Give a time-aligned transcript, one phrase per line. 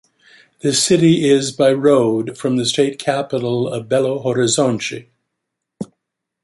[0.61, 5.09] The city is by road from the state capital of Belo Horizonte.